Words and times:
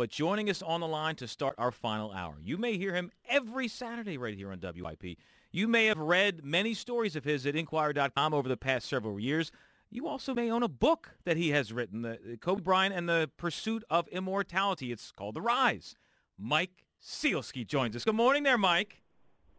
But 0.00 0.08
joining 0.08 0.48
us 0.48 0.62
on 0.62 0.80
the 0.80 0.88
line 0.88 1.16
to 1.16 1.28
start 1.28 1.56
our 1.58 1.70
final 1.70 2.10
hour, 2.10 2.36
you 2.42 2.56
may 2.56 2.78
hear 2.78 2.94
him 2.94 3.10
every 3.28 3.68
Saturday 3.68 4.16
right 4.16 4.34
here 4.34 4.50
on 4.50 4.58
WIP. 4.58 5.18
You 5.52 5.68
may 5.68 5.84
have 5.88 5.98
read 5.98 6.42
many 6.42 6.72
stories 6.72 7.16
of 7.16 7.24
his 7.24 7.44
at 7.44 7.54
Inquirer.com 7.54 8.32
over 8.32 8.48
the 8.48 8.56
past 8.56 8.88
several 8.88 9.20
years. 9.20 9.52
You 9.90 10.08
also 10.08 10.32
may 10.32 10.50
own 10.50 10.62
a 10.62 10.68
book 10.68 11.10
that 11.26 11.36
he 11.36 11.50
has 11.50 11.70
written, 11.70 12.00
the 12.00 12.12
uh, 12.12 12.36
Kobe 12.40 12.62
Bryant 12.62 12.94
and 12.94 13.10
the 13.10 13.30
Pursuit 13.36 13.84
of 13.90 14.08
Immortality. 14.08 14.90
It's 14.90 15.12
called 15.12 15.34
The 15.34 15.42
Rise. 15.42 15.96
Mike 16.38 16.86
Sielski 17.04 17.66
joins 17.66 17.94
us. 17.94 18.02
Good 18.02 18.14
morning 18.14 18.42
there, 18.42 18.56
Mike. 18.56 19.02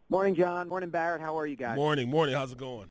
Morning, 0.08 0.34
John. 0.34 0.68
Morning, 0.68 0.90
Barrett. 0.90 1.20
How 1.20 1.38
are 1.38 1.46
you 1.46 1.54
guys? 1.54 1.76
Morning, 1.76 2.10
morning. 2.10 2.34
How's 2.34 2.50
it 2.50 2.58
going? 2.58 2.90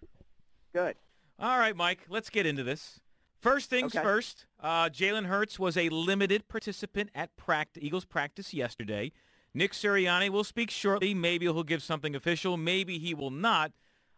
Good. 0.71 0.95
All 1.37 1.59
right, 1.59 1.75
Mike. 1.75 2.05
Let's 2.07 2.29
get 2.29 2.45
into 2.45 2.63
this. 2.63 3.01
First 3.41 3.71
things 3.71 3.95
Okay. 3.95 4.03
first. 4.03 4.45
Uh, 4.59 4.85
Jalen 4.89 5.25
Hurts 5.25 5.57
was 5.57 5.75
a 5.75 5.89
limited 5.89 6.47
participant 6.47 7.09
at 7.15 7.35
practice, 7.37 7.83
Eagles 7.83 8.05
practice 8.05 8.53
yesterday. 8.53 9.11
Nick 9.53 9.71
Sirianni 9.73 10.29
will 10.29 10.43
speak 10.43 10.69
shortly. 10.69 11.13
Maybe 11.15 11.45
he'll 11.45 11.63
give 11.63 11.81
something 11.81 12.15
official. 12.15 12.55
Maybe 12.55 12.99
he 12.99 13.13
will 13.15 13.31
not. 13.31 13.71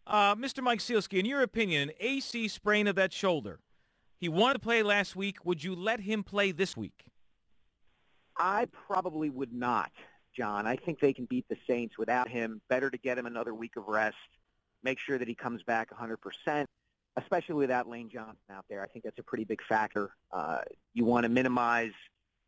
Uh, 0.05 0.35
Mr. 0.35 0.61
Mike 0.61 0.79
Sielski, 0.79 1.19
in 1.19 1.25
your 1.25 1.41
opinion, 1.41 1.89
an 1.89 1.95
AC 2.01 2.49
sprain 2.49 2.85
of 2.87 2.95
that 2.95 3.13
shoulder. 3.13 3.61
He 4.19 4.27
wanted 4.27 4.55
to 4.55 4.59
play 4.59 4.83
last 4.83 5.15
week. 5.15 5.45
Would 5.45 5.63
you 5.63 5.73
let 5.73 6.01
him 6.01 6.23
play 6.23 6.51
this 6.51 6.75
week? 6.75 7.05
I 8.37 8.65
probably 8.65 9.29
would 9.29 9.53
not, 9.53 9.91
John. 10.35 10.67
I 10.67 10.75
think 10.75 10.99
they 10.99 11.13
can 11.13 11.25
beat 11.25 11.45
the 11.49 11.57
Saints 11.65 11.97
without 11.97 12.27
him. 12.27 12.61
Better 12.67 12.89
to 12.89 12.97
get 12.97 13.17
him 13.17 13.25
another 13.25 13.53
week 13.53 13.77
of 13.77 13.87
rest. 13.87 14.17
Make 14.83 14.99
sure 14.99 15.17
that 15.17 15.27
he 15.29 15.35
comes 15.35 15.63
back 15.63 15.89
100%, 15.91 16.65
especially 17.17 17.55
without 17.55 17.87
Lane 17.87 18.09
Johnson 18.09 18.37
out 18.51 18.65
there. 18.69 18.83
I 18.83 18.87
think 18.87 19.03
that's 19.05 19.19
a 19.19 19.23
pretty 19.23 19.43
big 19.43 19.61
factor. 19.67 20.11
Uh, 20.31 20.59
you 20.93 21.05
want 21.05 21.23
to 21.23 21.29
minimize 21.29 21.91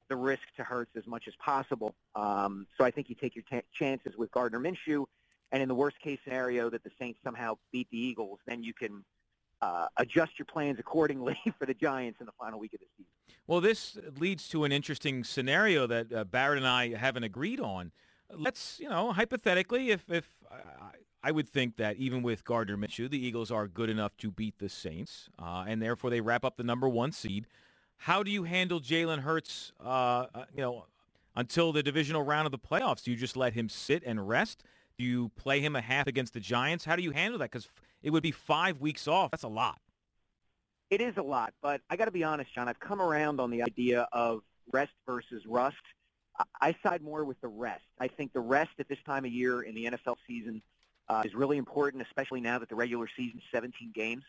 the 0.09 0.15
risk 0.15 0.43
to 0.57 0.63
Hurts 0.63 0.91
as 0.95 1.07
much 1.07 1.27
as 1.27 1.33
possible. 1.37 1.95
Um, 2.15 2.67
so 2.77 2.83
I 2.83 2.91
think 2.91 3.09
you 3.09 3.15
take 3.15 3.35
your 3.35 3.43
ta 3.49 3.61
chances 3.73 4.15
with 4.17 4.31
Gardner 4.31 4.59
Minshew. 4.59 5.05
And 5.51 5.61
in 5.61 5.69
the 5.69 5.75
worst 5.75 5.99
case 5.99 6.19
scenario 6.23 6.69
that 6.69 6.83
the 6.83 6.91
Saints 6.99 7.19
somehow 7.23 7.57
beat 7.71 7.87
the 7.91 7.97
Eagles, 7.97 8.39
then 8.45 8.63
you 8.63 8.73
can 8.73 9.03
uh, 9.61 9.87
adjust 9.97 10.37
your 10.37 10.45
plans 10.45 10.79
accordingly 10.79 11.39
for 11.59 11.65
the 11.65 11.73
Giants 11.73 12.19
in 12.19 12.25
the 12.25 12.31
final 12.39 12.59
week 12.59 12.73
of 12.73 12.79
the 12.79 12.87
season. 12.97 13.11
Well, 13.47 13.61
this 13.61 13.97
leads 14.17 14.49
to 14.49 14.63
an 14.63 14.71
interesting 14.71 15.23
scenario 15.23 15.85
that 15.87 16.11
uh, 16.11 16.23
Barrett 16.23 16.57
and 16.57 16.67
I 16.67 16.95
haven't 16.95 17.23
agreed 17.23 17.59
on. 17.59 17.91
Let's, 18.33 18.79
you 18.79 18.89
know, 18.89 19.11
hypothetically, 19.11 19.91
if 19.91 20.09
if 20.09 20.27
I, 21.25 21.31
would 21.31 21.49
think 21.49 21.77
that 21.77 21.97
even 21.97 22.21
with 22.21 22.43
Gardner 22.43 22.77
Minshew, 22.77 23.09
the 23.09 23.17
Eagles 23.17 23.51
are 23.51 23.67
good 23.67 23.89
enough 23.89 24.15
to 24.17 24.29
beat 24.29 24.59
the 24.59 24.69
Saints, 24.69 25.29
uh, 25.39 25.65
and 25.67 25.81
therefore 25.81 26.09
they 26.09 26.21
wrap 26.21 26.45
up 26.45 26.57
the 26.57 26.63
number 26.63 26.87
one 26.87 27.11
seed. 27.11 27.47
How 27.97 28.23
do 28.23 28.29
you 28.29 28.43
handle 28.43 28.79
Jalen 28.79 29.19
Hurts, 29.19 29.71
uh, 29.83 30.27
uh, 30.33 30.45
you 30.53 30.61
know, 30.61 30.85
until 31.35 31.71
the 31.71 31.81
divisional 31.81 32.23
round 32.23 32.45
of 32.45 32.51
the 32.51 32.59
playoffs? 32.59 33.03
Do 33.03 33.11
you 33.11 33.17
just 33.17 33.35
let 33.35 33.53
him 33.53 33.69
sit 33.69 34.03
and 34.05 34.27
rest? 34.27 34.63
Do 34.97 35.03
you 35.03 35.29
play 35.35 35.59
him 35.59 35.75
a 35.75 35.81
half 35.81 36.07
against 36.07 36.33
the 36.33 36.39
Giants? 36.39 36.85
How 36.85 36.95
do 36.95 37.01
you 37.01 37.11
handle 37.11 37.39
that? 37.39 37.51
Because 37.51 37.69
it 38.03 38.11
would 38.11 38.23
be 38.23 38.31
five 38.31 38.79
weeks 38.79 39.07
off. 39.07 39.31
That's 39.31 39.43
a 39.43 39.47
lot. 39.47 39.79
It 40.91 41.01
is 41.01 41.17
a 41.17 41.23
lot, 41.23 41.53
but 41.61 41.81
I 41.89 41.95
got 41.95 42.05
to 42.05 42.11
be 42.11 42.23
honest, 42.23 42.53
John. 42.53 42.69
I've 42.69 42.79
come 42.79 43.01
around 43.01 43.39
on 43.39 43.49
the 43.49 43.63
idea 43.63 44.07
of 44.13 44.41
rest 44.71 44.93
versus 45.07 45.43
rust. 45.47 45.75
I 46.61 46.75
side 46.83 47.01
more 47.01 47.25
with 47.25 47.41
the 47.41 47.47
rest. 47.47 47.85
I 47.99 48.07
think 48.07 48.33
the 48.33 48.41
rest 48.41 48.71
at 48.77 48.87
this 48.87 48.99
time 49.05 49.25
of 49.25 49.31
year 49.31 49.63
in 49.63 49.73
the 49.73 49.85
NFL 49.85 50.17
season 50.27 50.61
uh, 51.09 51.23
is 51.25 51.35
really 51.35 51.57
important, 51.57 52.03
especially 52.03 52.41
now 52.41 52.59
that 52.59 52.69
the 52.69 52.75
regular 52.75 53.07
season 53.15 53.39
is 53.39 53.43
17 53.51 53.91
games. 53.93 54.23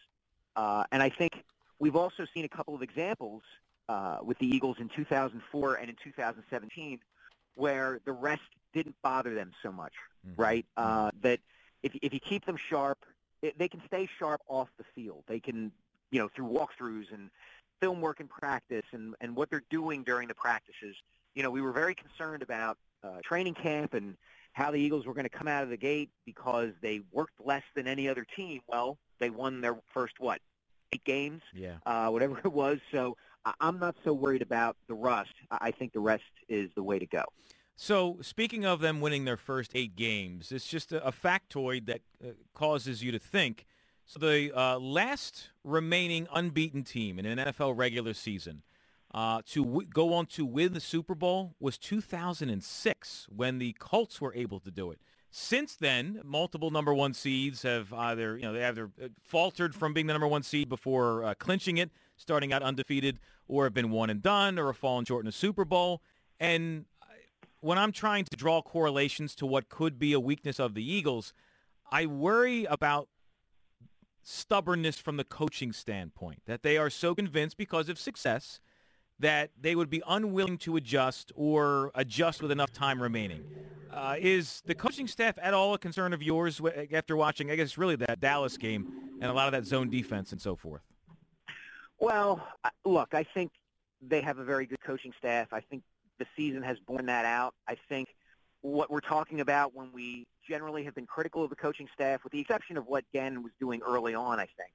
Uh, 0.54 0.84
and 0.92 1.02
I 1.02 1.08
think 1.08 1.44
we've 1.78 1.96
also 1.96 2.26
seen 2.32 2.44
a 2.44 2.48
couple 2.48 2.74
of 2.74 2.82
examples 2.82 3.42
uh, 3.88 4.18
with 4.22 4.38
the 4.38 4.46
Eagles 4.46 4.76
in 4.80 4.88
2004 4.88 5.74
and 5.74 5.90
in 5.90 5.96
2017 6.02 7.00
where 7.54 8.00
the 8.04 8.12
rest 8.12 8.42
didn't 8.74 8.94
bother 9.02 9.34
them 9.34 9.50
so 9.62 9.72
much, 9.72 9.94
right? 10.36 10.66
Uh, 10.76 11.10
that 11.22 11.40
if, 11.82 11.92
if 12.02 12.12
you 12.12 12.20
keep 12.20 12.44
them 12.44 12.56
sharp, 12.56 12.98
it, 13.42 13.58
they 13.58 13.68
can 13.68 13.82
stay 13.86 14.08
sharp 14.18 14.42
off 14.46 14.68
the 14.78 14.84
field. 14.94 15.24
They 15.26 15.40
can, 15.40 15.72
you 16.10 16.18
know, 16.18 16.28
through 16.28 16.48
walkthroughs 16.48 17.12
and 17.12 17.30
film 17.80 18.00
work 18.00 18.20
and 18.20 18.28
practice 18.28 18.84
and, 18.92 19.14
and 19.20 19.34
what 19.34 19.50
they're 19.50 19.64
doing 19.70 20.02
during 20.02 20.28
the 20.28 20.34
practices. 20.34 20.96
You 21.34 21.42
know, 21.42 21.50
we 21.50 21.62
were 21.62 21.72
very 21.72 21.94
concerned 21.94 22.42
about 22.42 22.76
uh, 23.02 23.20
training 23.24 23.54
camp 23.54 23.94
and 23.94 24.16
how 24.56 24.70
the 24.70 24.78
Eagles 24.78 25.04
were 25.04 25.12
going 25.12 25.26
to 25.26 25.28
come 25.28 25.46
out 25.46 25.62
of 25.62 25.68
the 25.68 25.76
gate 25.76 26.08
because 26.24 26.70
they 26.80 27.02
worked 27.12 27.34
less 27.44 27.62
than 27.74 27.86
any 27.86 28.08
other 28.08 28.26
team. 28.34 28.60
Well, 28.66 28.96
they 29.18 29.28
won 29.28 29.60
their 29.60 29.76
first, 29.92 30.14
what, 30.18 30.40
eight 30.94 31.04
games? 31.04 31.42
Yeah. 31.52 31.74
uh, 31.84 32.08
whatever 32.08 32.38
it 32.44 32.52
was. 32.52 32.78
So 32.90 33.18
I'm 33.60 33.78
not 33.78 33.96
so 34.02 34.14
worried 34.14 34.40
about 34.40 34.78
the 34.88 34.94
rust. 34.94 35.34
I 35.50 35.58
I 35.60 35.70
think 35.72 35.92
the 35.92 36.00
rest 36.00 36.22
is 36.48 36.70
the 36.74 36.82
way 36.82 36.98
to 36.98 37.06
go. 37.06 37.24
So 37.76 38.16
speaking 38.22 38.64
of 38.64 38.80
them 38.80 39.02
winning 39.02 39.26
their 39.26 39.36
first 39.36 39.72
eight 39.74 39.94
games, 39.94 40.50
it's 40.50 40.66
just 40.66 40.90
a, 40.90 41.06
a 41.06 41.12
factoid 41.12 41.84
that 41.86 42.00
uh, 42.24 42.28
causes 42.54 43.02
you 43.02 43.12
to 43.12 43.18
think. 43.18 43.66
So 44.06 44.18
the 44.18 44.52
uh, 44.58 44.78
last 44.78 45.50
remaining 45.64 46.28
unbeaten 46.32 46.82
team 46.82 47.18
in 47.18 47.26
an 47.26 47.38
NFL 47.38 47.76
regular 47.76 48.14
season 48.14 48.62
uh, 49.12 49.42
to 49.46 49.64
w- 49.64 49.88
go 49.88 50.12
on 50.14 50.26
to 50.26 50.44
win 50.44 50.72
the 50.72 50.80
Super 50.80 51.14
Bowl 51.14 51.54
was 51.60 51.78
2006 51.78 53.26
when 53.34 53.58
the 53.58 53.72
Colts 53.78 54.20
were 54.20 54.34
able 54.34 54.60
to 54.60 54.70
do 54.70 54.90
it. 54.90 55.00
Since 55.30 55.76
then, 55.76 56.20
multiple 56.24 56.70
number 56.70 56.94
one 56.94 57.12
seeds 57.12 57.62
have 57.62 57.92
either, 57.92 58.36
you 58.36 58.44
know, 58.44 58.52
they 58.52 58.64
either 58.64 58.90
uh, 59.02 59.08
faltered 59.22 59.74
from 59.74 59.92
being 59.92 60.06
the 60.06 60.14
number 60.14 60.28
one 60.28 60.42
seed 60.42 60.68
before 60.68 61.24
uh, 61.24 61.34
clinching 61.34 61.76
it, 61.76 61.90
starting 62.16 62.52
out 62.52 62.62
undefeated, 62.62 63.18
or 63.48 63.64
have 63.64 63.74
been 63.74 63.90
one 63.90 64.10
and 64.10 64.22
done, 64.22 64.58
or 64.58 64.66
have 64.66 64.76
fallen 64.76 65.04
short 65.04 65.24
in 65.24 65.28
a 65.28 65.32
Super 65.32 65.64
Bowl. 65.64 66.02
And 66.40 66.86
when 67.60 67.78
I'm 67.78 67.92
trying 67.92 68.24
to 68.24 68.36
draw 68.36 68.62
correlations 68.62 69.34
to 69.36 69.46
what 69.46 69.68
could 69.68 69.98
be 69.98 70.12
a 70.12 70.20
weakness 70.20 70.58
of 70.58 70.74
the 70.74 70.90
Eagles, 70.90 71.32
I 71.90 72.06
worry 72.06 72.64
about 72.64 73.08
stubbornness 74.22 74.98
from 74.98 75.16
the 75.16 75.24
coaching 75.24 75.72
standpoint, 75.72 76.42
that 76.46 76.62
they 76.62 76.76
are 76.76 76.90
so 76.90 77.14
convinced 77.14 77.56
because 77.56 77.88
of 77.88 77.98
success 77.98 78.60
that 79.18 79.50
they 79.60 79.74
would 79.74 79.90
be 79.90 80.02
unwilling 80.06 80.58
to 80.58 80.76
adjust 80.76 81.32
or 81.34 81.90
adjust 81.94 82.42
with 82.42 82.50
enough 82.50 82.72
time 82.72 83.02
remaining. 83.02 83.46
Uh, 83.90 84.16
is 84.18 84.62
the 84.66 84.74
coaching 84.74 85.06
staff 85.06 85.38
at 85.40 85.54
all 85.54 85.72
a 85.74 85.78
concern 85.78 86.12
of 86.12 86.22
yours 86.22 86.60
after 86.92 87.16
watching, 87.16 87.50
I 87.50 87.56
guess, 87.56 87.78
really 87.78 87.96
that 87.96 88.20
Dallas 88.20 88.56
game 88.58 88.84
and 89.20 89.30
a 89.30 89.34
lot 89.34 89.46
of 89.46 89.52
that 89.52 89.64
zone 89.64 89.88
defense 89.88 90.32
and 90.32 90.40
so 90.40 90.56
forth? 90.56 90.82
Well, 91.98 92.46
look, 92.84 93.14
I 93.14 93.22
think 93.22 93.52
they 94.02 94.20
have 94.20 94.38
a 94.38 94.44
very 94.44 94.66
good 94.66 94.80
coaching 94.84 95.12
staff. 95.18 95.48
I 95.52 95.60
think 95.60 95.82
the 96.18 96.26
season 96.36 96.62
has 96.62 96.78
borne 96.86 97.06
that 97.06 97.24
out. 97.24 97.54
I 97.68 97.76
think 97.88 98.08
what 98.60 98.90
we're 98.90 99.00
talking 99.00 99.40
about 99.40 99.74
when 99.74 99.92
we 99.92 100.26
generally 100.48 100.84
have 100.84 100.94
been 100.94 101.06
critical 101.06 101.44
of 101.44 101.50
the 101.50 101.56
coaching 101.56 101.88
staff, 101.94 102.22
with 102.24 102.32
the 102.32 102.40
exception 102.40 102.76
of 102.76 102.86
what 102.86 103.04
Gannon 103.14 103.42
was 103.42 103.52
doing 103.60 103.80
early 103.86 104.14
on, 104.14 104.38
I 104.40 104.46
think, 104.56 104.70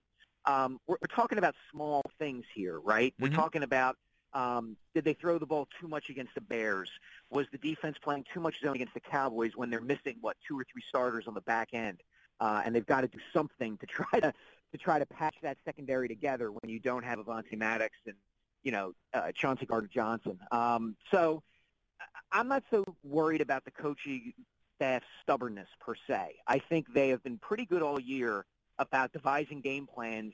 um, 0.46 0.80
we're, 0.88 0.96
we're 1.02 1.16
talking 1.16 1.38
about 1.38 1.54
small 1.72 2.02
things 2.18 2.46
here, 2.56 2.80
right? 2.80 3.14
We're 3.20 3.30
Mhm. 3.30 3.36
talking 3.36 3.64
about 3.64 3.98
um, 4.34 4.78
did 4.94 5.04
they 5.04 5.14
throw 5.14 5.38
the 5.38 5.46
ball 5.46 5.68
too 5.80 5.88
much 5.88 6.10
against 6.10 6.34
the 6.36 6.42
Bears? 6.42 6.90
Was 7.30 7.48
the 7.52 7.58
defense 7.58 7.98
playing 8.02 8.26
too 8.34 8.40
much 8.40 8.56
zone 8.62 8.76
against 8.76 8.94
the 8.94 9.00
Cowboys 9.00 9.52
when 9.56 9.70
they're 9.70 9.82
missing 9.82 10.18
what 10.22 10.38
two 10.48 10.60
or 10.60 10.66
three 10.72 10.84
starters 10.88 11.26
on 11.28 11.34
the 11.34 11.42
back 11.42 11.70
end, 11.74 12.02
uh, 12.40 12.62
and 12.66 12.76
they've 12.76 12.86
got 12.86 13.02
to 13.02 13.08
do 13.08 13.20
something 13.34 13.78
to 13.78 13.86
try 13.88 14.20
to 14.20 14.34
to 14.72 14.78
try 14.78 15.00
to 15.00 15.06
patch 15.06 15.36
that 15.44 15.58
secondary 15.66 16.08
together 16.08 16.52
when 16.52 16.70
you 16.70 16.80
don't 16.80 17.04
have 17.04 17.20
Avonte 17.20 17.58
Maddox 17.58 17.94
and 18.06 18.16
you 18.64 18.72
know 18.72 18.94
uh, 19.14 19.32
Chauncey 19.34 19.66
Gardner 19.66 19.90
Johnson. 19.94 20.40
Um, 20.52 20.96
so 21.12 21.44
I'm 22.32 22.48
not 22.48 22.64
so 22.72 22.84
worried 23.04 23.42
about 23.42 23.66
the 23.66 23.72
coaching 23.72 24.34
staff's 24.76 25.06
stubbornness 25.22 25.68
per 25.80 25.94
se. 26.08 26.36
I 26.48 26.60
think 26.60 26.94
they 26.94 27.10
have 27.10 27.22
been 27.24 27.38
pretty 27.38 27.66
good 27.66 27.82
all 27.82 28.00
year 28.00 28.46
about 28.80 29.14
devising 29.14 29.62
game 29.62 29.88
plans 29.88 30.34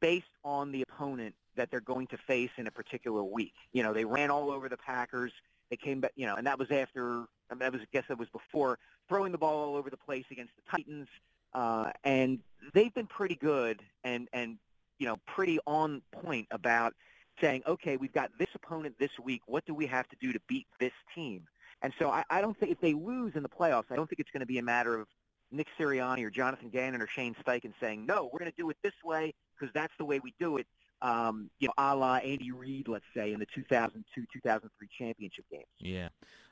based 0.00 0.26
on 0.44 0.70
the 0.72 0.82
opponent 0.82 1.34
that 1.56 1.70
they're 1.70 1.80
going 1.80 2.06
to 2.08 2.16
face 2.16 2.50
in 2.56 2.66
a 2.66 2.70
particular 2.70 3.22
week. 3.22 3.54
You 3.72 3.82
know, 3.82 3.92
they 3.92 4.04
ran 4.04 4.30
all 4.30 4.50
over 4.50 4.68
the 4.68 4.76
Packers. 4.76 5.32
They 5.70 5.76
came 5.76 6.00
back, 6.00 6.12
you 6.16 6.26
know, 6.26 6.36
and 6.36 6.46
that 6.46 6.58
was 6.58 6.70
after, 6.70 7.24
I, 7.50 7.54
mean, 7.54 7.60
that 7.60 7.72
was, 7.72 7.82
I 7.82 7.86
guess 7.92 8.04
that 8.08 8.18
was 8.18 8.28
before 8.28 8.78
throwing 9.08 9.32
the 9.32 9.38
ball 9.38 9.68
all 9.68 9.76
over 9.76 9.90
the 9.90 9.96
place 9.96 10.24
against 10.30 10.52
the 10.56 10.62
Titans. 10.70 11.08
Uh, 11.54 11.90
and 12.04 12.38
they've 12.74 12.94
been 12.94 13.06
pretty 13.06 13.34
good 13.34 13.80
and, 14.04 14.28
and, 14.32 14.58
you 14.98 15.06
know, 15.06 15.18
pretty 15.26 15.58
on 15.66 16.02
point 16.22 16.46
about 16.50 16.94
saying, 17.40 17.62
okay, 17.66 17.96
we've 17.96 18.12
got 18.12 18.30
this 18.38 18.48
opponent 18.54 18.94
this 18.98 19.10
week. 19.22 19.42
What 19.46 19.64
do 19.66 19.74
we 19.74 19.86
have 19.86 20.08
to 20.08 20.16
do 20.20 20.32
to 20.32 20.40
beat 20.48 20.66
this 20.78 20.92
team? 21.14 21.42
And 21.82 21.92
so 21.98 22.10
I, 22.10 22.24
I 22.30 22.40
don't 22.40 22.58
think 22.58 22.72
if 22.72 22.80
they 22.80 22.94
lose 22.94 23.32
in 23.34 23.42
the 23.42 23.48
playoffs, 23.48 23.86
I 23.90 23.96
don't 23.96 24.08
think 24.08 24.20
it's 24.20 24.30
going 24.30 24.40
to 24.40 24.46
be 24.46 24.58
a 24.58 24.62
matter 24.62 24.98
of 24.98 25.08
Nick 25.50 25.66
Sirianni 25.78 26.24
or 26.24 26.30
Jonathan 26.30 26.70
Gannon 26.70 27.02
or 27.02 27.06
Shane 27.06 27.34
Steichen 27.44 27.74
saying, 27.80 28.06
no, 28.06 28.30
we're 28.32 28.38
going 28.38 28.50
to 28.50 28.56
do 28.56 28.70
it 28.70 28.76
this 28.82 28.94
way 29.04 29.34
because 29.58 29.72
that's 29.74 29.92
the 29.98 30.04
way 30.04 30.20
we 30.20 30.32
do 30.38 30.56
it. 30.56 30.66
Um, 31.02 31.50
you 31.58 31.68
know, 31.68 31.74
a 31.78 31.94
la 31.94 32.16
Andy 32.16 32.52
Reid, 32.52 32.88
let's 32.88 33.04
say, 33.14 33.32
in 33.32 33.40
the 33.40 33.46
2002-2003 33.46 34.60
championship 34.96 35.44
games. 35.50 35.64
Yeah. 35.78 36.08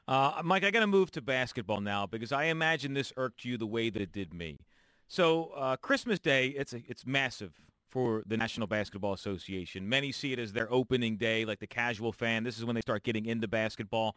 Uh, 0.09 0.43
Mike, 0.45 0.65
I 0.65 0.73
got 0.73 0.81
to 0.81 0.89
move 0.89 1.13
to 1.13 1.23
basketball 1.23 1.81
now 1.81 2.05
because 2.05 2.33
I 2.33 2.45
imagine 2.45 2.95
this 2.95 3.13
irked 3.17 3.45
you 3.45 3.57
the 3.57 3.67
way 3.67 3.91
that 3.91 4.03
it 4.03 4.13
did 4.13 4.35
me. 4.35 4.59
So 5.07 5.53
uh, 5.57 5.77
Christmas 5.77 6.19
Day, 6.19 6.49
it's 6.49 6.73
a, 6.73 6.83
it's 6.89 7.07
massive 7.07 7.53
for 7.91 8.23
the 8.27 8.37
National 8.37 8.67
Basketball 8.67 9.13
Association. 9.13 9.89
Many 9.89 10.13
see 10.13 10.33
it 10.33 10.39
as 10.39 10.53
their 10.53 10.73
opening 10.73 11.17
day, 11.17 11.45
like 11.45 11.59
the 11.59 11.67
casual 11.67 12.13
fan. 12.13 12.45
This 12.45 12.59
is 12.59 12.65
when 12.65 12.75
they 12.75 12.81
start 12.81 13.03
getting 13.03 13.27
into 13.27 13.49
basketball. 13.49 14.17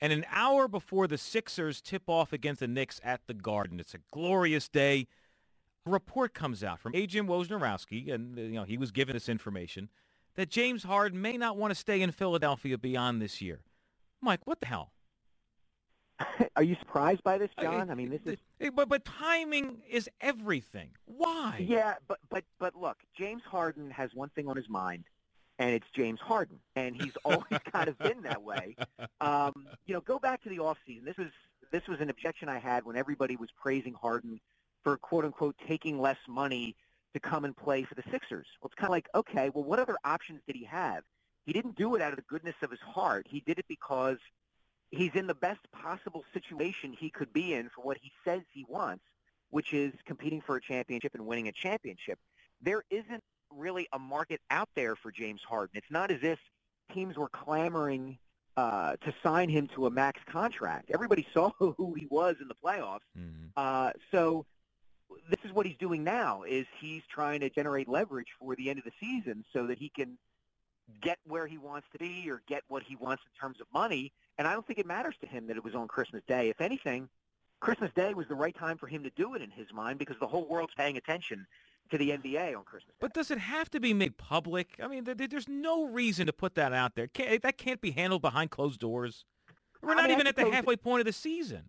And 0.00 0.12
an 0.12 0.24
hour 0.30 0.68
before 0.68 1.06
the 1.06 1.18
Sixers 1.18 1.80
tip 1.80 2.02
off 2.08 2.32
against 2.32 2.60
the 2.60 2.68
Knicks 2.68 3.00
at 3.02 3.20
the 3.26 3.34
Garden, 3.34 3.80
it's 3.80 3.94
a 3.94 3.98
glorious 4.12 4.68
day. 4.68 5.06
A 5.86 5.90
report 5.90 6.32
comes 6.32 6.64
out 6.64 6.78
from 6.80 6.94
agent 6.94 7.28
Wojnarowski, 7.28 8.12
and 8.12 8.38
you 8.38 8.52
know 8.52 8.64
he 8.64 8.78
was 8.78 8.90
given 8.90 9.14
this 9.14 9.28
information 9.28 9.90
that 10.34 10.48
James 10.48 10.82
Harden 10.82 11.20
may 11.20 11.36
not 11.36 11.56
want 11.56 11.72
to 11.72 11.74
stay 11.74 12.00
in 12.00 12.10
Philadelphia 12.10 12.78
beyond 12.78 13.20
this 13.20 13.42
year. 13.42 13.60
Mike, 14.20 14.46
what 14.46 14.60
the 14.60 14.66
hell? 14.66 14.92
Are 16.56 16.62
you 16.62 16.76
surprised 16.76 17.22
by 17.22 17.38
this, 17.38 17.50
John? 17.60 17.90
I 17.90 17.94
mean, 17.94 18.10
this 18.10 18.20
is. 18.24 18.38
But 18.74 18.88
but 18.88 19.04
timing 19.04 19.82
is 19.90 20.08
everything. 20.22 20.90
Why? 21.04 21.56
Yeah, 21.60 21.94
but 22.08 22.18
but 22.30 22.44
but 22.58 22.74
look, 22.74 22.96
James 23.18 23.42
Harden 23.42 23.90
has 23.90 24.10
one 24.14 24.30
thing 24.30 24.48
on 24.48 24.56
his 24.56 24.70
mind, 24.70 25.04
and 25.58 25.74
it's 25.74 25.86
James 25.94 26.18
Harden, 26.20 26.60
and 26.76 26.96
he's 26.96 27.12
always 27.26 27.60
kind 27.70 27.88
of 27.88 27.98
been 27.98 28.22
that 28.22 28.42
way. 28.42 28.74
Um, 29.20 29.66
you 29.84 29.92
know, 29.92 30.00
go 30.00 30.18
back 30.18 30.42
to 30.44 30.48
the 30.48 30.60
off 30.60 30.78
season. 30.86 31.04
This 31.04 31.18
was 31.18 31.28
this 31.72 31.86
was 31.88 32.00
an 32.00 32.08
objection 32.08 32.48
I 32.48 32.58
had 32.58 32.86
when 32.86 32.96
everybody 32.96 33.36
was 33.36 33.50
praising 33.60 33.92
Harden 33.92 34.40
for 34.84 34.96
quote 34.98 35.24
unquote 35.24 35.56
taking 35.66 36.00
less 36.00 36.18
money 36.28 36.76
to 37.14 37.20
come 37.20 37.44
and 37.44 37.56
play 37.56 37.82
for 37.82 37.94
the 37.94 38.02
Sixers. 38.10 38.46
Well, 38.60 38.68
it's 38.68 38.74
kind 38.74 38.86
of 38.86 38.92
like, 38.92 39.08
okay, 39.14 39.50
well, 39.54 39.64
what 39.64 39.78
other 39.78 39.96
options 40.04 40.40
did 40.46 40.56
he 40.56 40.64
have? 40.64 41.02
He 41.46 41.52
didn't 41.52 41.76
do 41.76 41.94
it 41.94 42.02
out 42.02 42.10
of 42.10 42.16
the 42.16 42.24
goodness 42.28 42.54
of 42.62 42.70
his 42.70 42.80
heart. 42.80 43.26
He 43.28 43.40
did 43.40 43.58
it 43.58 43.66
because 43.68 44.18
he's 44.90 45.12
in 45.14 45.26
the 45.26 45.34
best 45.34 45.60
possible 45.72 46.24
situation 46.32 46.94
he 46.98 47.10
could 47.10 47.32
be 47.32 47.54
in 47.54 47.70
for 47.74 47.82
what 47.82 47.98
he 48.00 48.10
says 48.24 48.42
he 48.52 48.64
wants, 48.68 49.04
which 49.50 49.72
is 49.72 49.92
competing 50.06 50.40
for 50.40 50.56
a 50.56 50.60
championship 50.60 51.14
and 51.14 51.26
winning 51.26 51.48
a 51.48 51.52
championship. 51.52 52.18
There 52.60 52.84
isn't 52.90 53.22
really 53.50 53.86
a 53.92 53.98
market 53.98 54.40
out 54.50 54.68
there 54.74 54.96
for 54.96 55.12
James 55.12 55.40
Harden. 55.48 55.76
It's 55.76 55.90
not 55.90 56.10
as 56.10 56.22
if 56.22 56.38
teams 56.92 57.16
were 57.16 57.28
clamoring 57.28 58.18
uh, 58.56 58.96
to 59.04 59.14
sign 59.22 59.48
him 59.48 59.68
to 59.74 59.86
a 59.86 59.90
max 59.90 60.20
contract. 60.26 60.90
Everybody 60.92 61.26
saw 61.34 61.50
who 61.58 61.94
he 61.96 62.06
was 62.10 62.36
in 62.40 62.48
the 62.48 62.54
playoffs. 62.54 63.00
Mm-hmm. 63.18 63.48
Uh, 63.56 63.90
so 64.10 64.46
this 65.28 65.40
is 65.44 65.52
what 65.52 65.66
he's 65.66 65.76
doing 65.76 66.04
now 66.04 66.42
is 66.42 66.66
he's 66.80 67.02
trying 67.08 67.40
to 67.40 67.50
generate 67.50 67.88
leverage 67.88 68.28
for 68.38 68.54
the 68.56 68.70
end 68.70 68.78
of 68.78 68.84
the 68.84 68.92
season 69.00 69.44
so 69.52 69.66
that 69.66 69.78
he 69.78 69.88
can 69.88 70.18
get 71.00 71.18
where 71.26 71.46
he 71.46 71.58
wants 71.58 71.86
to 71.92 71.98
be 71.98 72.28
or 72.30 72.42
get 72.46 72.62
what 72.68 72.82
he 72.82 72.96
wants 72.96 73.22
in 73.24 73.40
terms 73.40 73.60
of 73.60 73.66
money. 73.72 74.12
And 74.38 74.46
I 74.46 74.52
don't 74.52 74.66
think 74.66 74.78
it 74.78 74.86
matters 74.86 75.14
to 75.20 75.26
him 75.26 75.46
that 75.46 75.56
it 75.56 75.64
was 75.64 75.74
on 75.74 75.88
Christmas 75.88 76.22
Day. 76.26 76.48
If 76.48 76.60
anything, 76.60 77.08
Christmas 77.60 77.90
Day 77.94 78.14
was 78.14 78.26
the 78.28 78.34
right 78.34 78.54
time 78.56 78.76
for 78.76 78.86
him 78.86 79.02
to 79.04 79.10
do 79.10 79.34
it 79.34 79.42
in 79.42 79.50
his 79.50 79.72
mind 79.72 79.98
because 79.98 80.16
the 80.20 80.26
whole 80.26 80.46
world's 80.46 80.74
paying 80.74 80.96
attention 80.96 81.46
to 81.90 81.98
the 81.98 82.10
NBA 82.10 82.56
on 82.56 82.64
Christmas. 82.64 82.92
Day. 82.92 82.98
But 83.00 83.14
does 83.14 83.30
it 83.30 83.38
have 83.38 83.70
to 83.70 83.80
be 83.80 83.94
made 83.94 84.16
public? 84.16 84.78
I 84.82 84.88
mean, 84.88 85.04
there's 85.04 85.48
no 85.48 85.86
reason 85.86 86.26
to 86.26 86.32
put 86.32 86.54
that 86.56 86.72
out 86.72 86.94
there. 86.94 87.08
that 87.42 87.58
can't 87.58 87.80
be 87.80 87.92
handled 87.92 88.22
behind 88.22 88.50
closed 88.50 88.80
doors. 88.80 89.24
We're 89.82 89.94
not 89.94 90.04
I 90.04 90.08
mean, 90.08 90.16
even 90.16 90.26
at 90.26 90.36
the 90.36 90.50
halfway 90.50 90.76
point 90.76 91.00
of 91.00 91.06
the 91.06 91.12
season. 91.12 91.64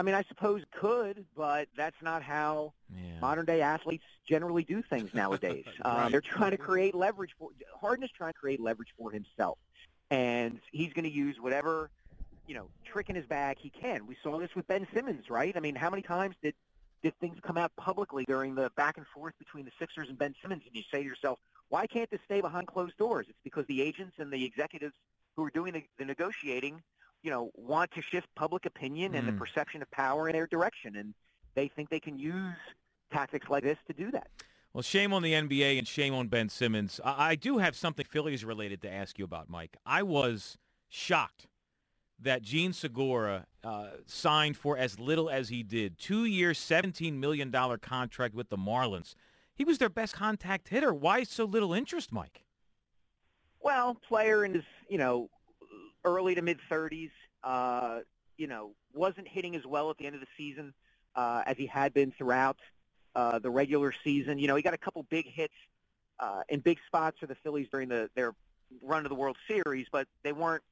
I 0.00 0.02
mean, 0.02 0.14
I 0.14 0.22
suppose 0.28 0.62
could, 0.72 1.26
but 1.36 1.68
that's 1.76 2.00
not 2.00 2.22
how 2.22 2.72
yeah. 2.90 3.20
modern 3.20 3.44
day 3.44 3.60
athletes 3.60 4.04
generally 4.26 4.64
do 4.64 4.80
things 4.80 5.12
nowadays. 5.12 5.66
Um, 5.84 6.10
they're 6.10 6.22
trying 6.22 6.52
to 6.52 6.56
create 6.56 6.94
leverage 6.94 7.32
for 7.38 7.50
Harden 7.78 8.04
is 8.04 8.10
trying 8.10 8.32
to 8.32 8.38
create 8.38 8.60
leverage 8.60 8.88
for 8.96 9.10
himself, 9.10 9.58
and 10.10 10.58
he's 10.72 10.94
going 10.94 11.04
to 11.04 11.10
use 11.10 11.36
whatever 11.38 11.90
you 12.46 12.54
know 12.54 12.68
trick 12.84 13.10
in 13.10 13.16
his 13.16 13.26
bag 13.26 13.58
he 13.60 13.68
can. 13.68 14.06
We 14.06 14.16
saw 14.22 14.38
this 14.38 14.54
with 14.54 14.66
Ben 14.68 14.86
Simmons, 14.94 15.28
right? 15.28 15.54
I 15.54 15.60
mean, 15.60 15.74
how 15.74 15.90
many 15.90 16.02
times 16.02 16.34
did 16.42 16.54
did 17.02 17.14
things 17.20 17.38
come 17.42 17.58
out 17.58 17.72
publicly 17.76 18.24
during 18.24 18.54
the 18.54 18.70
back 18.76 18.96
and 18.96 19.06
forth 19.06 19.34
between 19.38 19.66
the 19.66 19.72
Sixers 19.78 20.08
and 20.08 20.18
Ben 20.18 20.34
Simmons, 20.40 20.62
and 20.66 20.74
you 20.74 20.82
say 20.90 21.02
to 21.02 21.08
yourself, 21.08 21.38
why 21.68 21.86
can't 21.86 22.10
this 22.10 22.20
stay 22.24 22.40
behind 22.40 22.66
closed 22.68 22.96
doors? 22.96 23.26
It's 23.28 23.38
because 23.44 23.66
the 23.66 23.82
agents 23.82 24.14
and 24.18 24.32
the 24.32 24.44
executives 24.44 24.94
who 25.36 25.44
are 25.44 25.50
doing 25.50 25.72
the, 25.72 25.84
the 25.98 26.04
negotiating, 26.04 26.82
you 27.22 27.30
know, 27.30 27.50
want 27.54 27.90
to 27.92 28.02
shift 28.02 28.26
public 28.34 28.66
opinion 28.66 29.12
mm. 29.12 29.18
and 29.18 29.28
the 29.28 29.32
hmm. 29.32 29.38
perception 29.38 29.82
of 29.82 29.90
power 29.90 30.28
in 30.28 30.34
their 30.34 30.46
direction, 30.46 30.96
and 30.96 31.14
they 31.54 31.68
think 31.68 31.90
they 31.90 32.00
can 32.00 32.18
use 32.18 32.54
tactics 33.12 33.48
like 33.50 33.62
this 33.62 33.78
to 33.86 33.92
do 33.92 34.10
that. 34.10 34.28
Well, 34.72 34.82
shame 34.82 35.12
on 35.12 35.22
the 35.22 35.32
NBA 35.32 35.78
and 35.78 35.86
shame 35.86 36.14
on 36.14 36.28
Ben 36.28 36.48
Simmons. 36.48 37.00
I, 37.04 37.30
I 37.30 37.34
do 37.34 37.58
have 37.58 37.74
something 37.74 38.06
Phillies 38.06 38.44
related 38.44 38.80
to 38.82 38.90
ask 38.90 39.18
you 39.18 39.24
about, 39.24 39.50
Mike. 39.50 39.76
I 39.84 40.02
was 40.02 40.58
shocked 40.88 41.48
that 42.20 42.42
Jean 42.42 42.72
Segura 42.72 43.46
uh, 43.64 43.88
signed 44.06 44.56
for 44.56 44.76
as 44.76 45.00
little 45.00 45.28
as 45.28 45.48
he 45.48 45.62
did. 45.62 45.98
Two-year, 45.98 46.52
$17 46.52 47.14
million 47.14 47.50
contract 47.80 48.34
with 48.34 48.48
the 48.48 48.58
Marlins. 48.58 49.14
He 49.54 49.64
was 49.64 49.78
their 49.78 49.88
best 49.88 50.14
contact 50.14 50.68
hitter. 50.68 50.94
Why 50.94 51.24
so 51.24 51.44
little 51.44 51.74
interest, 51.74 52.12
Mike? 52.12 52.44
Well, 53.60 53.94
player 53.94 54.44
in 54.44 54.54
his, 54.54 54.64
you 54.88 54.98
know, 54.98 55.28
early 56.04 56.34
to 56.34 56.42
mid-30s, 56.42 57.10
uh, 57.44 58.00
you 58.36 58.46
know, 58.46 58.72
wasn't 58.94 59.28
hitting 59.28 59.54
as 59.56 59.66
well 59.66 59.90
at 59.90 59.98
the 59.98 60.06
end 60.06 60.14
of 60.14 60.20
the 60.20 60.26
season 60.36 60.72
uh, 61.14 61.42
as 61.46 61.56
he 61.56 61.66
had 61.66 61.92
been 61.92 62.12
throughout 62.12 62.58
uh, 63.14 63.38
the 63.38 63.50
regular 63.50 63.92
season. 64.04 64.38
You 64.38 64.48
know, 64.48 64.56
he 64.56 64.62
got 64.62 64.74
a 64.74 64.78
couple 64.78 65.04
big 65.10 65.26
hits 65.26 65.54
uh, 66.18 66.42
in 66.48 66.60
big 66.60 66.78
spots 66.86 67.18
for 67.18 67.26
the 67.26 67.34
Phillies 67.36 67.68
during 67.70 67.88
the, 67.88 68.08
their 68.14 68.34
run 68.82 69.02
to 69.02 69.08
the 69.08 69.14
World 69.14 69.36
Series, 69.48 69.86
but 69.90 70.06
they 70.22 70.32
weren't 70.32 70.62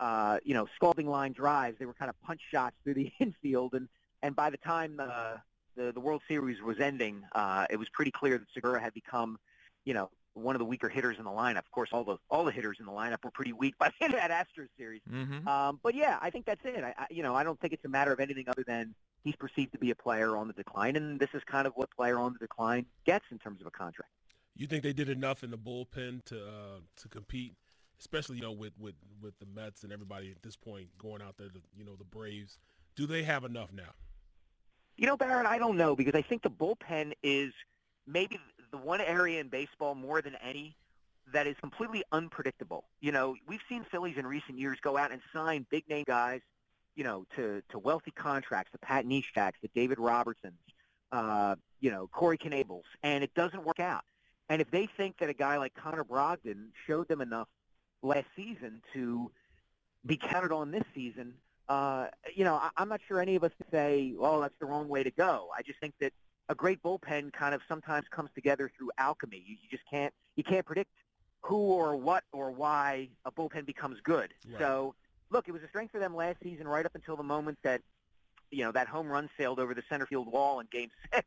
uh, 0.00 0.38
you 0.44 0.54
know, 0.54 0.66
scalding 0.76 1.08
line 1.08 1.32
drives. 1.32 1.78
They 1.78 1.86
were 1.86 1.94
kind 1.94 2.08
of 2.08 2.20
punch 2.22 2.40
shots 2.50 2.76
through 2.84 2.94
the 2.94 3.10
infield, 3.20 3.74
and 3.74 3.88
and 4.22 4.34
by 4.34 4.50
the 4.50 4.56
time 4.56 5.00
uh, 5.00 5.36
the 5.76 5.92
the 5.92 6.00
World 6.00 6.22
Series 6.28 6.60
was 6.62 6.78
ending, 6.80 7.22
uh, 7.32 7.66
it 7.70 7.76
was 7.76 7.88
pretty 7.88 8.10
clear 8.10 8.38
that 8.38 8.46
Segura 8.54 8.80
had 8.80 8.94
become, 8.94 9.38
you 9.84 9.94
know, 9.94 10.10
one 10.38 10.54
of 10.54 10.58
the 10.58 10.64
weaker 10.64 10.88
hitters 10.88 11.18
in 11.18 11.24
the 11.24 11.30
lineup. 11.30 11.58
Of 11.58 11.70
course, 11.70 11.90
all 11.92 12.04
the 12.04 12.16
all 12.30 12.44
the 12.44 12.52
hitters 12.52 12.78
in 12.80 12.86
the 12.86 12.92
lineup 12.92 13.24
were 13.24 13.30
pretty 13.30 13.52
weak 13.52 13.76
by 13.78 13.88
the 13.88 14.04
end 14.04 14.14
of 14.14 14.20
that 14.20 14.30
Astros 14.30 14.68
series. 14.76 15.02
Mm-hmm. 15.10 15.46
Um, 15.46 15.80
but 15.82 15.94
yeah, 15.94 16.18
I 16.20 16.30
think 16.30 16.46
that's 16.46 16.64
it. 16.64 16.82
I, 16.82 16.94
I, 16.96 17.06
you 17.10 17.22
know, 17.22 17.34
I 17.34 17.44
don't 17.44 17.60
think 17.60 17.72
it's 17.72 17.84
a 17.84 17.88
matter 17.88 18.12
of 18.12 18.20
anything 18.20 18.48
other 18.48 18.64
than 18.66 18.94
he's 19.24 19.36
perceived 19.36 19.72
to 19.72 19.78
be 19.78 19.90
a 19.90 19.96
player 19.96 20.36
on 20.36 20.48
the 20.48 20.54
decline, 20.54 20.96
and 20.96 21.18
this 21.20 21.30
is 21.34 21.42
kind 21.44 21.66
of 21.66 21.72
what 21.74 21.90
player 21.90 22.18
on 22.18 22.32
the 22.32 22.38
decline 22.38 22.86
gets 23.04 23.24
in 23.30 23.38
terms 23.38 23.60
of 23.60 23.66
a 23.66 23.70
contract. 23.70 24.10
You 24.56 24.66
think 24.66 24.82
they 24.82 24.92
did 24.92 25.08
enough 25.08 25.44
in 25.44 25.50
the 25.50 25.58
bullpen 25.58 26.24
to 26.26 26.36
uh, 26.36 26.80
to 26.96 27.08
compete 27.08 27.54
especially 28.00 28.36
you 28.36 28.42
know 28.42 28.52
with 28.52 28.72
with 28.78 28.94
with 29.20 29.38
the 29.38 29.46
Mets 29.46 29.82
and 29.82 29.92
everybody 29.92 30.30
at 30.30 30.42
this 30.42 30.56
point 30.56 30.88
going 30.98 31.22
out 31.22 31.36
there 31.36 31.48
to 31.48 31.60
you 31.76 31.84
know 31.84 31.96
the 31.96 32.04
Braves. 32.04 32.58
Do 32.96 33.06
they 33.06 33.22
have 33.22 33.44
enough 33.44 33.72
now? 33.72 33.94
You 34.96 35.06
know, 35.06 35.16
Barrett, 35.16 35.46
I 35.46 35.58
don't 35.58 35.76
know 35.76 35.94
because 35.94 36.14
I 36.14 36.22
think 36.22 36.42
the 36.42 36.50
bullpen 36.50 37.12
is 37.22 37.52
maybe 38.06 38.40
the 38.70 38.78
one 38.78 39.00
area 39.00 39.40
in 39.40 39.48
baseball 39.48 39.94
more 39.94 40.22
than 40.22 40.34
any 40.36 40.76
that 41.32 41.46
is 41.46 41.56
completely 41.60 42.02
unpredictable. 42.12 42.84
You 43.00 43.12
know, 43.12 43.36
we've 43.46 43.60
seen 43.68 43.84
Phillies 43.90 44.16
in 44.16 44.26
recent 44.26 44.58
years 44.58 44.78
go 44.82 44.96
out 44.96 45.12
and 45.12 45.20
sign 45.32 45.66
big 45.70 45.88
name 45.88 46.04
guys, 46.06 46.40
you 46.94 47.04
know, 47.04 47.26
to 47.36 47.62
to 47.70 47.78
wealthy 47.78 48.10
contracts, 48.10 48.72
the 48.72 48.78
Pat 48.78 49.04
Nesheks, 49.06 49.54
the 49.62 49.68
David 49.74 49.98
Robertsons, 49.98 50.58
uh, 51.12 51.56
you 51.80 51.90
know, 51.90 52.08
Corey 52.08 52.38
Knebels, 52.38 52.84
and 53.02 53.22
it 53.22 53.34
doesn't 53.34 53.64
work 53.64 53.80
out. 53.80 54.04
And 54.48 54.62
if 54.62 54.70
they 54.70 54.88
think 54.96 55.18
that 55.18 55.28
a 55.28 55.34
guy 55.34 55.58
like 55.58 55.74
Connor 55.74 56.04
Brogdon 56.04 56.68
showed 56.86 57.08
them 57.08 57.20
enough 57.20 57.48
last 58.02 58.26
season 58.34 58.80
to 58.94 59.30
be 60.06 60.16
counted 60.16 60.52
on 60.52 60.70
this 60.70 60.84
season, 60.94 61.34
uh, 61.68 62.06
you 62.34 62.44
know, 62.44 62.54
I, 62.54 62.70
I'm 62.76 62.88
not 62.88 63.00
sure 63.06 63.20
any 63.20 63.36
of 63.36 63.44
us 63.44 63.52
say, 63.70 64.14
well, 64.16 64.40
that's 64.40 64.54
the 64.58 64.66
wrong 64.66 64.88
way 64.88 65.02
to 65.02 65.10
go. 65.10 65.48
I 65.56 65.62
just 65.62 65.78
think 65.80 65.94
that 66.00 66.12
a 66.48 66.54
great 66.54 66.82
bullpen 66.82 67.32
kind 67.32 67.54
of 67.54 67.60
sometimes 67.68 68.06
comes 68.10 68.30
together 68.34 68.70
through 68.76 68.90
alchemy. 68.98 69.42
You, 69.46 69.56
you 69.62 69.68
just 69.70 69.84
can't 69.90 70.12
you 70.36 70.44
can't 70.44 70.64
predict 70.64 70.90
who 71.40 71.56
or 71.56 71.96
what 71.96 72.24
or 72.32 72.50
why 72.50 73.08
a 73.24 73.32
bullpen 73.32 73.66
becomes 73.66 73.98
good. 74.02 74.32
Right. 74.48 74.58
So 74.58 74.94
look, 75.30 75.48
it 75.48 75.52
was 75.52 75.62
a 75.62 75.68
strength 75.68 75.92
for 75.92 75.98
them 75.98 76.14
last 76.14 76.38
season, 76.42 76.66
right 76.66 76.84
up 76.84 76.94
until 76.94 77.16
the 77.16 77.22
moment 77.22 77.58
that 77.62 77.82
you 78.50 78.64
know 78.64 78.72
that 78.72 78.88
home 78.88 79.08
run 79.08 79.28
sailed 79.36 79.60
over 79.60 79.74
the 79.74 79.82
center 79.88 80.06
field 80.06 80.30
wall 80.30 80.60
in 80.60 80.66
Game 80.70 80.90
Six. 81.14 81.26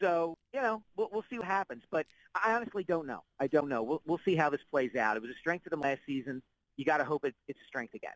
So 0.00 0.36
you 0.52 0.60
know, 0.60 0.82
we'll, 0.96 1.08
we'll 1.12 1.24
see 1.30 1.38
what 1.38 1.46
happens. 1.46 1.82
But 1.90 2.06
I 2.34 2.54
honestly 2.54 2.84
don't 2.84 3.06
know. 3.06 3.22
I 3.40 3.46
don't 3.46 3.68
know. 3.68 3.82
We'll, 3.82 4.02
we'll 4.06 4.20
see 4.24 4.36
how 4.36 4.50
this 4.50 4.60
plays 4.70 4.94
out. 4.96 5.16
It 5.16 5.22
was 5.22 5.30
a 5.30 5.38
strength 5.38 5.64
for 5.64 5.70
them 5.70 5.80
last 5.80 6.00
season. 6.06 6.42
You 6.76 6.84
got 6.84 6.98
to 6.98 7.04
hope 7.04 7.24
it, 7.24 7.34
it's 7.48 7.60
a 7.60 7.66
strength 7.66 7.94
again. 7.94 8.12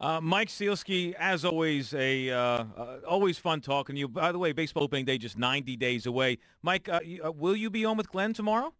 Uh, 0.00 0.20
Mike 0.20 0.48
Sielski, 0.48 1.12
as 1.14 1.44
always, 1.44 1.92
a 1.92 2.30
uh, 2.30 2.38
uh, 2.38 2.98
always 3.06 3.36
fun 3.36 3.60
talking 3.60 3.96
to 3.96 3.98
you. 3.98 4.06
By 4.08 4.30
the 4.30 4.38
way, 4.38 4.52
baseball 4.52 4.84
opening 4.84 5.04
day 5.04 5.18
just 5.18 5.36
90 5.36 5.76
days 5.76 6.06
away. 6.06 6.38
Mike, 6.62 6.88
uh, 6.88 7.00
you, 7.04 7.24
uh, 7.24 7.32
will 7.32 7.56
you 7.56 7.68
be 7.68 7.84
on 7.84 7.96
with 7.96 8.08
Glenn 8.08 8.32
tomorrow? 8.32 8.72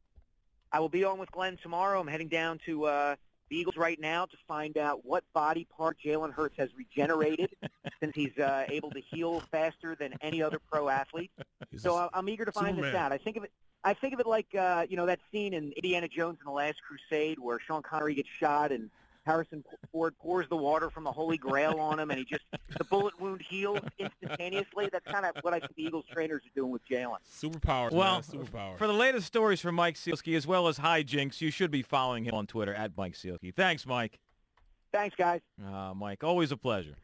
I 0.71 0.79
will 0.79 0.89
be 0.89 1.03
on 1.03 1.19
with 1.19 1.33
Glenn 1.33 1.57
tomorrow. 1.61 2.01
I'm 2.01 2.07
heading 2.07 2.29
down 2.29 2.61
to 2.67 2.85
uh, 2.85 3.17
the 3.51 3.57
Eagles 3.57 3.77
right 3.77 3.99
now 3.99 4.27
to 4.27 4.37
find 4.47 4.79
out 4.79 5.05
what 5.05 5.25
body 5.33 5.67
part 5.77 5.97
Jalen 6.05 6.33
Hurts 6.33 6.57
has 6.57 6.69
regenerated 6.77 7.51
since 8.01 8.15
he's 8.15 8.39
uh, 8.39 8.67
able 8.69 8.91
to 8.93 9.01
heal 9.01 9.43
faster 9.51 9.97
than 9.97 10.15
any 10.21 10.41
other 10.41 10.61
pro 10.71 10.89
athlete. 10.89 11.33
He's 11.71 11.83
So 11.83 12.09
I'm 12.15 12.29
eager 12.29 12.45
to 12.45 12.53
find 12.53 12.77
Superman. 12.77 12.93
this 12.93 12.99
out. 12.99 13.13
I 13.13 13.19
think 13.19 13.37
of 13.37 13.45
it. 13.45 13.51
I 13.85 13.93
think 13.95 14.15
of 14.15 14.21
it 14.21 14.27
like 14.27 14.55
uh, 14.55 14.87
you 14.89 14.97
know 14.97 15.07
that 15.07 15.19
scene 15.33 15.53
in 15.53 15.73
Indiana 15.73 16.09
Jones 16.09 16.39
and 16.41 16.47
the 16.47 16.53
Last 16.53 16.79
Crusade 16.83 17.39
where 17.39 17.59
Sean 17.59 17.83
Connery 17.83 18.15
gets 18.15 18.29
shot 18.29 18.73
and 18.73 18.91
Harrison 19.29 19.63
Ford 19.93 20.15
pours 20.19 20.49
the 20.49 20.57
water 20.57 20.89
from 20.89 21.05
the 21.05 21.13
Holy 21.13 21.37
Grail 21.37 21.79
on 21.79 22.01
him, 22.01 22.11
and 22.11 22.19
he 22.19 22.25
just 22.25 22.45
the 22.79 22.85
bullet 22.85 23.21
wound 23.21 23.43
heals 23.47 23.81
instantaneously. 23.99 24.89
That's 24.91 25.07
kind 25.07 25.27
of 25.27 25.37
what 25.43 25.53
I 25.53 25.61
think 25.61 25.75
the 25.77 25.83
Eagles 25.85 26.07
trainers 26.11 26.43
are 26.47 26.51
doing 26.57 26.71
with 26.73 26.83
Jalen. 26.89 27.19
Superpowers, 27.31 27.93
Well, 27.93 28.15
man. 28.15 28.23
Superpowers. 28.23 28.79
for 28.79 28.87
the 28.87 28.93
latest 28.95 29.27
stories 29.27 29.61
from 29.61 29.75
Mike 29.75 29.97
Sielski 29.97 30.37
as 30.37 30.47
well 30.47 30.67
as 30.67 30.79
hijinks, 30.79 31.41
you 31.41 31.51
should 31.51 31.71
be 31.71 31.83
following 31.83 32.25
him 32.25 32.35
on 32.35 32.47
Twitter 32.47 32.75
at 32.75 32.97
Mike 32.97 33.15
Sielski. 33.15 33.55
Thanks, 33.55 33.87
Mike. 33.87 34.19
Thanks, 34.93 35.15
guys. 35.17 35.41
Uh, 35.63 35.93
Mike, 35.95 36.25
always 36.25 36.51
a 36.51 36.57
pleasure. 36.57 36.95